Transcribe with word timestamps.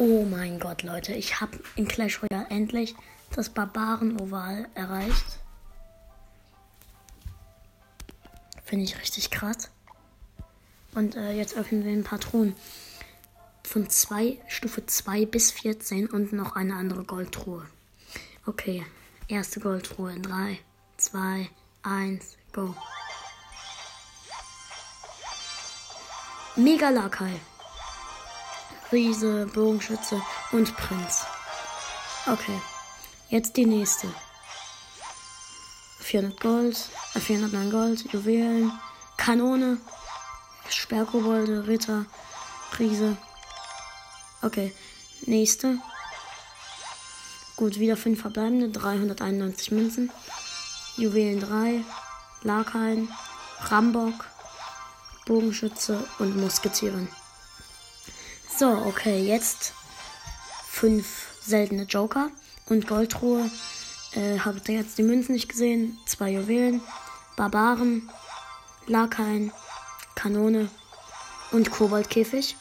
Oh 0.00 0.24
mein 0.24 0.60
Gott, 0.60 0.84
Leute, 0.84 1.12
ich 1.12 1.40
habe 1.40 1.58
in 1.74 1.88
Clash 1.88 2.22
Royale 2.22 2.46
endlich 2.50 2.94
das 3.34 3.48
Barbaren-Oval 3.48 4.68
erreicht. 4.74 5.40
Finde 8.62 8.84
ich 8.84 8.96
richtig 9.00 9.32
krass. 9.32 9.70
Und 10.94 11.16
äh, 11.16 11.32
jetzt 11.32 11.56
öffnen 11.56 11.84
wir 11.84 11.90
ein 11.90 12.04
paar 12.04 12.20
Truhen. 12.20 12.54
Von 13.64 13.90
zwei, 13.90 14.38
Stufe 14.46 14.86
2 14.86 15.26
bis 15.26 15.50
14 15.50 16.08
und 16.08 16.32
noch 16.32 16.54
eine 16.54 16.76
andere 16.76 17.02
Goldtruhe. 17.02 17.66
Okay, 18.46 18.86
erste 19.26 19.58
Goldtruhe 19.58 20.12
in 20.12 20.22
3, 20.22 20.60
2, 20.96 21.50
1, 21.82 22.36
go. 22.52 22.72
Mega 26.54 26.90
Lakai. 26.90 27.40
Riese, 28.90 29.46
Bogenschütze 29.46 30.20
und 30.52 30.74
Prinz. 30.76 31.24
Okay, 32.26 32.60
jetzt 33.28 33.56
die 33.56 33.66
nächste. 33.66 34.08
400 36.00 36.40
Gold, 36.40 36.88
äh 37.14 37.20
409 37.20 37.70
Gold, 37.70 38.12
Juwelen, 38.12 38.72
Kanone, 39.18 39.78
Sperrkobolde, 40.70 41.66
Ritter, 41.66 42.06
Riese. 42.78 43.18
Okay, 44.40 44.74
nächste. 45.26 45.78
Gut, 47.56 47.78
wieder 47.78 47.96
5 47.96 48.18
verbleibende, 48.18 48.70
391 48.70 49.70
Münzen. 49.72 50.10
Juwelen 50.96 51.40
3, 51.40 51.84
Lakaien, 52.42 53.08
Rambock, 53.64 54.24
Bogenschütze 55.26 56.08
und 56.18 56.36
Musketieren. 56.36 57.08
So, 58.58 58.66
okay, 58.66 59.22
jetzt 59.22 59.72
5 60.68 61.06
seltene 61.40 61.84
Joker 61.84 62.28
und 62.66 62.88
Goldruhe. 62.88 63.48
Äh, 64.14 64.40
habt 64.40 64.68
ihr 64.68 64.74
jetzt 64.80 64.98
die 64.98 65.04
Münzen 65.04 65.34
nicht 65.34 65.48
gesehen? 65.48 65.96
Zwei 66.06 66.30
Juwelen, 66.30 66.80
Barbaren, 67.36 68.10
Lakaien, 68.88 69.52
Kanone 70.16 70.68
und 71.52 71.70
Koboldkäfig. 71.70 72.56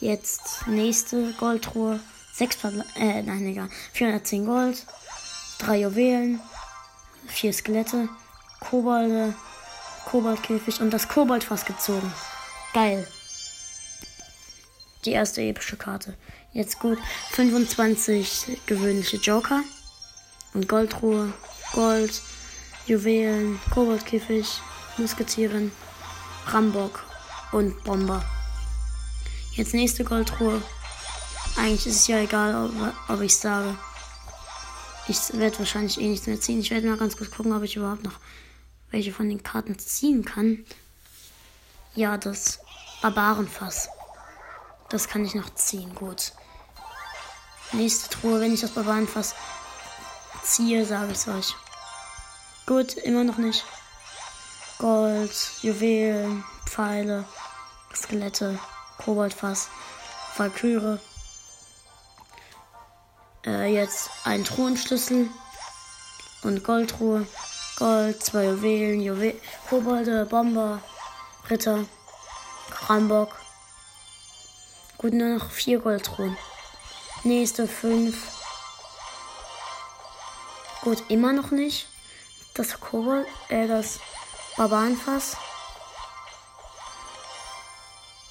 Jetzt 0.00 0.66
nächste 0.66 1.32
Goldruhe. 1.38 2.00
6 2.34 2.56
Verble 2.56 2.84
äh, 2.96 3.22
nein, 3.22 3.46
egal. 3.46 3.70
410 3.94 4.44
Gold, 4.44 4.86
3 5.60 5.80
Juwelen, 5.80 6.40
4 7.28 7.54
Skelette, 7.54 8.10
Kobolde, 8.60 9.34
Koboldkäfig 10.04 10.82
und 10.82 10.90
das 10.90 11.08
Koboldfass 11.08 11.64
gezogen. 11.64 12.12
Geil. 12.74 13.08
Die 15.08 15.14
erste 15.14 15.40
epische 15.40 15.78
Karte. 15.78 16.18
Jetzt 16.52 16.80
gut. 16.80 16.98
25 17.30 18.60
gewöhnliche 18.66 19.16
Joker. 19.16 19.62
Und 20.52 20.68
Goldruhe, 20.68 21.32
Gold, 21.72 22.20
Juwelen, 22.86 23.58
Koboldkäfig, 23.72 24.60
Musketieren, 24.98 25.72
Rambock 26.48 27.02
und 27.52 27.82
Bomber. 27.84 28.22
Jetzt 29.54 29.72
nächste 29.72 30.04
Goldruhe. 30.04 30.60
Eigentlich 31.56 31.86
ist 31.86 32.00
es 32.02 32.06
ja 32.08 32.18
egal, 32.18 32.66
ob, 32.66 32.94
ob 33.08 33.22
ich 33.22 33.34
sage. 33.34 33.78
Ich 35.08 35.16
werde 35.32 35.58
wahrscheinlich 35.58 35.98
eh 35.98 36.06
nichts 36.06 36.26
mehr 36.26 36.38
ziehen. 36.38 36.60
Ich 36.60 36.70
werde 36.70 36.86
mal 36.86 36.98
ganz 36.98 37.16
kurz 37.16 37.30
gucken, 37.30 37.54
ob 37.54 37.62
ich 37.62 37.76
überhaupt 37.76 38.04
noch 38.04 38.20
welche 38.90 39.14
von 39.14 39.30
den 39.30 39.42
Karten 39.42 39.78
ziehen 39.78 40.26
kann. 40.26 40.66
Ja, 41.94 42.18
das 42.18 42.60
Barbarenfass. 43.00 43.88
Das 44.88 45.08
kann 45.08 45.24
ich 45.24 45.34
noch 45.34 45.52
ziehen. 45.54 45.94
Gut. 45.94 46.32
Nächste 47.72 48.08
Truhe, 48.08 48.40
wenn 48.40 48.54
ich 48.54 48.62
das 48.62 48.70
Barbarenfass 48.70 49.34
ziehe, 50.42 50.86
sage 50.86 51.12
ich 51.12 51.18
es 51.18 51.28
euch. 51.28 51.54
Gut, 52.66 52.94
immer 52.94 53.24
noch 53.24 53.36
nicht. 53.36 53.64
Gold, 54.78 55.34
Juwelen, 55.62 56.44
Pfeile, 56.64 57.24
Skelette, 57.94 58.58
Koboldfass, 58.98 59.68
Valkyrie. 60.36 60.98
Äh, 63.44 63.74
jetzt 63.74 64.10
ein 64.24 64.44
Thronschlüssel 64.44 65.28
und 66.42 66.64
Goldruhe. 66.64 67.26
Gold, 67.76 68.22
zwei 68.22 68.46
Juwelen, 68.46 69.00
Juwel 69.00 69.40
Kobolde, 69.68 70.26
Bomber, 70.26 70.80
Ritter, 71.50 71.84
Rambock. 72.88 73.34
Gut, 74.98 75.12
nur 75.12 75.38
noch 75.38 75.50
vier 75.52 75.78
Goldruhen. 75.78 76.36
Nächste 77.22 77.68
fünf. 77.68 78.16
Gut, 80.82 81.04
immer 81.08 81.32
noch 81.32 81.52
nicht. 81.52 81.88
Das 82.54 82.80
Kobold, 82.80 83.26
äh, 83.48 83.68
das 83.68 84.00
Barbarenfass. 84.56 85.36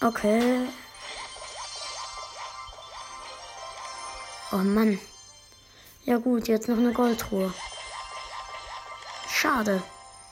Okay. 0.00 0.66
Oh 4.52 4.56
Mann. 4.56 4.98
Ja 6.04 6.16
gut, 6.16 6.48
jetzt 6.48 6.68
noch 6.68 6.78
eine 6.78 6.94
Goldruhe. 6.94 7.52
Schade. 9.28 9.82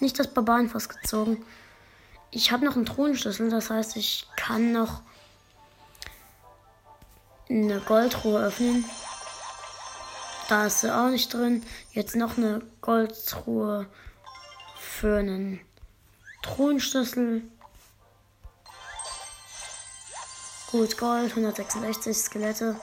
Nicht 0.00 0.18
das 0.18 0.32
Barbarenfass 0.32 0.88
gezogen. 0.88 1.44
Ich 2.30 2.50
habe 2.50 2.64
noch 2.64 2.76
einen 2.76 2.86
Thronschlüssel, 2.86 3.50
das 3.50 3.68
heißt, 3.68 3.96
ich 3.96 4.26
kann 4.36 4.72
noch 4.72 5.02
eine 7.54 7.80
Goldruhe 7.80 8.40
öffnen. 8.40 8.84
Da 10.48 10.66
ist 10.66 10.80
sie 10.80 10.94
auch 10.94 11.08
nicht 11.08 11.32
drin. 11.32 11.64
Jetzt 11.92 12.16
noch 12.16 12.36
eine 12.36 12.62
Goldruhe 12.80 13.86
für 14.78 15.18
einen 15.18 15.60
Thronschlüssel. 16.42 17.42
Gut, 20.70 20.98
Gold, 20.98 21.30
166 21.30 22.16
Skelette, 22.16 22.76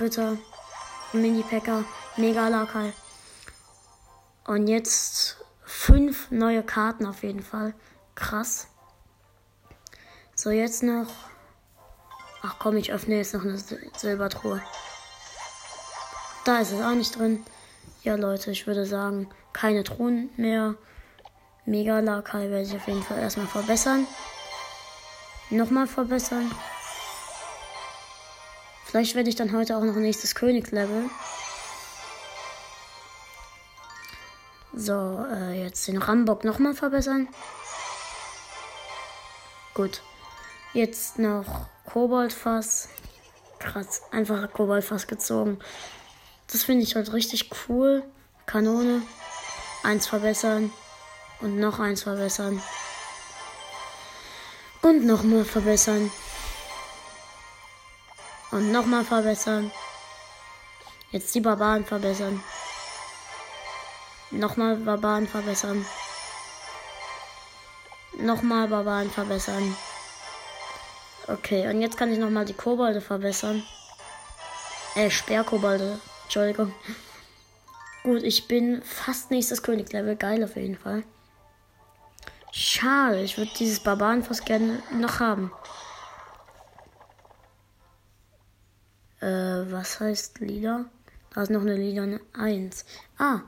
Ritter, 0.00 0.36
Mini-Packer, 1.12 1.84
Mega-Lakai. 2.16 2.92
Und 4.44 4.66
jetzt 4.66 5.36
fünf 5.64 6.30
neue 6.32 6.64
Karten 6.64 7.06
auf 7.06 7.22
jeden 7.22 7.42
Fall. 7.42 7.74
Krass. 8.16 8.66
So, 10.34 10.50
jetzt 10.50 10.82
noch. 10.82 11.06
Ach 12.42 12.56
komm, 12.58 12.76
ich 12.76 12.92
öffne 12.92 13.16
jetzt 13.16 13.34
noch 13.34 13.42
eine 13.42 13.58
Silbertruhe. 13.96 14.62
Da 16.44 16.60
ist 16.60 16.72
es 16.72 16.80
auch 16.80 16.94
nicht 16.94 17.18
drin. 17.18 17.44
Ja, 18.02 18.14
Leute, 18.14 18.50
ich 18.50 18.66
würde 18.66 18.86
sagen, 18.86 19.28
keine 19.52 19.84
Truhen 19.84 20.30
mehr. 20.36 20.76
Mega 21.66 21.98
Lakai 21.98 22.48
werde 22.48 22.62
ich 22.62 22.74
auf 22.74 22.86
jeden 22.86 23.02
Fall 23.02 23.18
erstmal 23.18 23.46
verbessern. 23.46 24.06
Nochmal 25.50 25.86
verbessern. 25.86 26.50
Vielleicht 28.84 29.14
werde 29.14 29.28
ich 29.28 29.36
dann 29.36 29.52
heute 29.52 29.76
auch 29.76 29.82
noch 29.82 29.96
nächstes 29.96 30.34
Königslevel. 30.34 31.10
So, 34.74 35.26
äh, 35.30 35.62
jetzt 35.62 35.88
den 35.88 35.98
Rambock 35.98 36.44
nochmal 36.44 36.74
verbessern. 36.74 37.28
Gut. 39.74 40.02
Jetzt 40.72 41.18
noch 41.18 41.66
Koboldfass. 41.88 42.90
Krass, 43.58 44.02
einfach 44.10 44.52
Koboldfass 44.52 45.06
gezogen. 45.06 45.58
Das 46.52 46.64
finde 46.64 46.82
ich 46.82 46.94
halt 46.94 47.12
richtig 47.14 47.50
cool. 47.68 48.02
Kanone. 48.44 49.02
Eins 49.82 50.06
verbessern. 50.06 50.70
Und 51.40 51.58
noch 51.58 51.80
eins 51.80 52.02
verbessern. 52.02 52.62
Und 54.82 55.06
nochmal 55.06 55.44
verbessern. 55.44 56.10
Und 58.50 58.70
nochmal 58.70 59.04
verbessern. 59.04 59.70
Jetzt 61.10 61.34
die 61.34 61.40
Barbaren 61.40 61.86
verbessern. 61.86 62.42
Nochmal 64.30 64.76
Barbaren 64.76 65.26
verbessern. 65.26 65.86
Nochmal 68.18 68.68
Barbaren 68.68 69.10
verbessern. 69.10 69.74
Okay, 71.28 71.68
und 71.68 71.82
jetzt 71.82 71.98
kann 71.98 72.10
ich 72.10 72.18
nochmal 72.18 72.46
die 72.46 72.54
Kobolde 72.54 73.02
verbessern. 73.02 73.62
Äh, 74.94 75.10
Sperrkobolde. 75.10 76.00
Entschuldigung. 76.24 76.72
Gut, 78.02 78.22
ich 78.22 78.48
bin 78.48 78.80
fast 78.80 79.30
nächstes 79.30 79.62
Königslevel. 79.62 80.16
Geil 80.16 80.42
auf 80.42 80.56
jeden 80.56 80.78
Fall. 80.78 81.02
Schade, 82.50 83.20
ich 83.20 83.36
würde 83.36 83.50
dieses 83.58 83.80
Barbarenfass 83.80 84.42
gerne 84.46 84.82
noch 84.98 85.20
haben. 85.20 85.52
Äh, 89.20 89.26
was 89.70 90.00
heißt 90.00 90.40
lila? 90.40 90.86
Da 91.34 91.42
ist 91.42 91.50
noch 91.50 91.60
eine 91.60 91.76
lila 91.76 92.18
1. 92.32 92.86
Ah. 93.18 93.40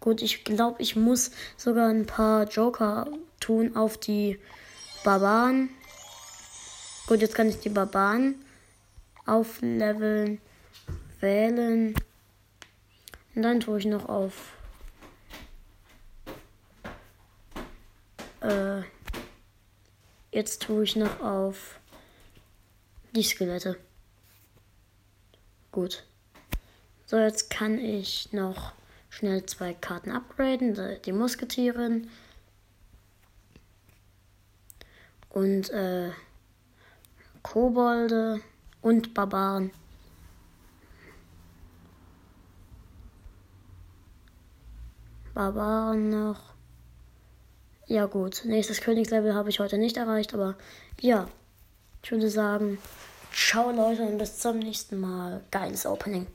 Gut, 0.00 0.22
ich 0.22 0.42
glaube, 0.42 0.82
ich 0.82 0.96
muss 0.96 1.30
sogar 1.56 1.88
ein 1.88 2.06
paar 2.06 2.48
Joker 2.48 3.06
tun 3.46 3.76
auf 3.76 3.96
die 3.98 4.40
Barbaren. 5.04 5.70
Gut, 7.06 7.20
jetzt 7.20 7.36
kann 7.36 7.48
ich 7.48 7.60
die 7.60 7.68
Barbaren 7.68 8.34
aufleveln, 9.24 10.40
wählen. 11.20 11.94
Und 13.34 13.42
dann 13.42 13.60
tue 13.60 13.78
ich 13.78 13.84
noch 13.84 14.08
auf 14.08 14.54
äh, 18.40 18.82
jetzt 20.32 20.62
tue 20.62 20.82
ich 20.82 20.96
noch 20.96 21.20
auf 21.20 21.78
die 23.12 23.22
Skelette. 23.22 23.78
Gut. 25.70 26.04
So, 27.06 27.16
jetzt 27.16 27.50
kann 27.50 27.78
ich 27.78 28.32
noch 28.32 28.72
schnell 29.08 29.46
zwei 29.46 29.72
Karten 29.72 30.10
upgraden. 30.10 30.76
Die 31.04 31.12
Musketierin. 31.12 32.10
Und 35.36 35.68
äh, 35.68 36.12
Kobolde 37.42 38.40
und 38.80 39.12
Barbaren. 39.12 39.70
Barbaren 45.34 46.08
noch. 46.08 46.40
Ja 47.86 48.06
gut, 48.06 48.44
nächstes 48.46 48.80
Königslevel 48.80 49.34
habe 49.34 49.50
ich 49.50 49.60
heute 49.60 49.76
nicht 49.76 49.98
erreicht, 49.98 50.32
aber 50.32 50.54
ja, 51.02 51.28
ich 52.02 52.10
würde 52.10 52.30
sagen, 52.30 52.78
ciao 53.30 53.70
Leute 53.70 54.04
und 54.04 54.16
bis 54.16 54.38
zum 54.38 54.60
nächsten 54.60 54.98
Mal. 54.98 55.42
Geiles 55.50 55.84
Opening. 55.84 56.26